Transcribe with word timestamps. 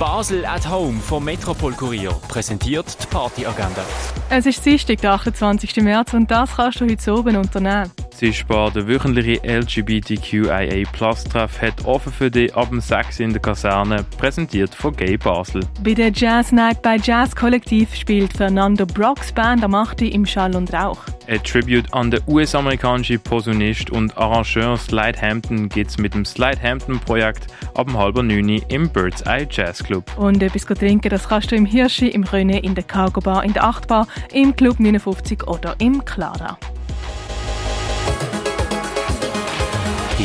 Basel 0.00 0.46
at 0.46 0.66
Home 0.66 0.98
vom 0.98 1.22
Metropol 1.22 1.74
Kurier 1.74 2.12
präsentiert 2.26 2.96
die 3.02 3.06
Partyagenda. 3.08 3.84
Es 4.30 4.46
ist 4.46 4.64
Dienstag, 4.64 5.02
der 5.02 5.12
28. 5.12 5.76
März 5.76 6.14
und 6.14 6.30
das 6.30 6.56
kannst 6.56 6.80
du 6.80 6.88
heute 6.88 7.14
oben 7.14 7.36
unternehmen. 7.36 7.92
Sichtbar, 8.20 8.70
der 8.70 8.86
wöchentliche 8.86 9.40
LGBTQIA-Plus-Treff 9.42 11.62
hat 11.62 11.86
offen 11.86 12.12
für 12.12 12.30
dich 12.30 12.54
ab 12.54 12.68
dem 12.68 12.82
6 12.82 13.20
in 13.20 13.32
der 13.32 13.40
Kaserne, 13.40 14.04
präsentiert 14.18 14.74
von 14.74 14.94
Gay 14.94 15.16
Basel. 15.16 15.62
Bei 15.82 15.94
der 15.94 16.12
Jazz 16.12 16.52
Night 16.52 16.82
bei 16.82 16.98
Jazz 16.98 17.34
Kollektiv 17.34 17.94
spielt 17.94 18.36
Fernando 18.36 18.84
Brocks 18.84 19.32
Band 19.32 19.64
am 19.64 19.74
8. 19.74 20.02
im 20.02 20.26
Schall 20.26 20.54
und 20.54 20.70
Rauch. 20.74 20.98
Ein 21.28 21.42
Tribute 21.44 21.90
an 21.94 22.10
den 22.10 22.20
US-amerikanischen 22.26 23.20
Posaunist 23.20 23.88
und 23.88 24.14
Arrangeur 24.18 24.76
Slide 24.76 25.18
Hampton 25.18 25.70
gibt 25.70 25.88
es 25.88 25.96
mit 25.96 26.12
dem 26.12 26.26
Slide 26.26 26.60
Hampton-Projekt 26.62 27.46
ab 27.72 27.86
dem 27.86 27.96
halben 27.96 28.26
9 28.26 28.64
im 28.68 28.90
Bird's 28.90 29.22
Eye 29.22 29.48
Jazz 29.50 29.82
Club. 29.82 30.04
Und 30.18 30.42
etwas 30.42 30.66
trinken, 30.66 31.08
das 31.08 31.26
kannst 31.26 31.52
du 31.52 31.56
im 31.56 31.64
Hirschi, 31.64 32.08
im 32.08 32.24
Röne, 32.24 32.60
in 32.60 32.74
der 32.74 32.84
Cargo 32.84 33.22
Bar, 33.22 33.44
in 33.44 33.54
der 33.54 33.64
8 33.64 33.88
Bar, 33.88 34.06
im 34.30 34.54
Club 34.54 34.78
59 34.78 35.48
oder 35.48 35.74
im 35.78 36.04
Clara. 36.04 36.58